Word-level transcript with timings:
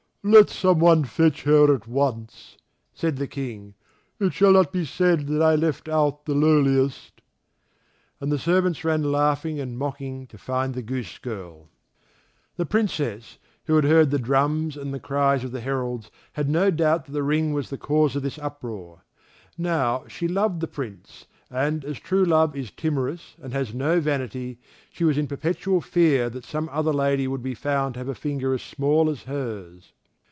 "Let 0.23 0.51
someone 0.51 1.05
fetch 1.05 1.41
her 1.45 1.73
at 1.73 1.87
once," 1.87 2.55
said 2.93 3.15
the 3.17 3.25
King; 3.25 3.73
"it 4.19 4.33
shall 4.33 4.51
not 4.51 4.71
be 4.71 4.85
said 4.85 5.25
that 5.25 5.41
I 5.41 5.55
left 5.55 5.89
out 5.89 6.25
the 6.25 6.35
lowliest." 6.35 7.21
And 8.19 8.31
the 8.31 8.37
servants 8.37 8.85
ran 8.85 9.11
laughing 9.11 9.59
and 9.59 9.79
mocking 9.79 10.27
to 10.27 10.37
find 10.37 10.75
the 10.75 10.83
goose 10.83 11.17
girl. 11.17 11.69
The 12.55 12.67
Princess, 12.67 13.39
who 13.65 13.75
had 13.77 13.85
heard 13.85 14.11
the 14.11 14.19
drums 14.19 14.77
and 14.77 14.93
the 14.93 14.99
cries 14.99 15.43
of 15.43 15.51
the 15.51 15.59
heralds, 15.61 16.11
had 16.33 16.47
no 16.49 16.69
doubt 16.69 17.05
that 17.05 17.13
the 17.13 17.23
ring 17.23 17.51
was 17.51 17.71
the 17.71 17.77
cause 17.79 18.15
of 18.15 18.21
this 18.21 18.37
uproar. 18.37 19.03
Now, 19.57 20.05
she 20.07 20.27
loved 20.27 20.59
the 20.59 20.67
Prince, 20.67 21.25
and, 21.49 21.83
as 21.83 21.97
true 21.97 22.25
love 22.25 22.55
is 22.55 22.69
timorous 22.69 23.33
and 23.41 23.53
has 23.53 23.73
no 23.73 23.99
vanity, 23.99 24.59
she 24.91 25.03
was 25.03 25.17
in 25.17 25.25
perpetual 25.25 25.81
fear 25.81 26.29
that 26.29 26.45
some 26.45 26.69
other 26.71 26.93
lady 26.93 27.27
would 27.27 27.41
be 27.41 27.55
found 27.55 27.95
to 27.95 28.01
have 28.01 28.07
a 28.07 28.13
finger 28.13 28.53
as 28.53 28.61
small 28.61 29.09
as 29.09 29.23
hers. 29.23 29.93